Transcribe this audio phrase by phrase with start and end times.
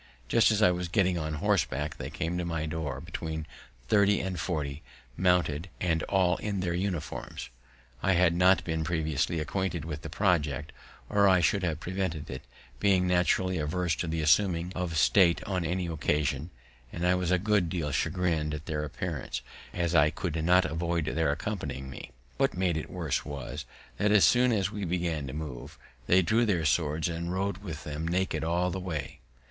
[0.27, 3.45] Just as I was getting on horseback they came to my door, between
[3.87, 4.81] thirty and forty,
[5.15, 7.49] mounted, and all in their uniforms.
[8.01, 10.71] I had not been previously acquainted with the project,
[11.07, 12.41] or I should have prevented it,
[12.79, 16.49] being naturally averse to the assuming of state on any occasion;
[16.91, 19.41] and I was a good deal chagrin'd at their appearance,
[19.71, 22.09] as I could not avoid their accompanying me.
[22.37, 23.65] What made it worse was,
[23.97, 25.77] that, as soon as we began to move,
[26.07, 29.19] they drew their swords and rode with them naked all the way.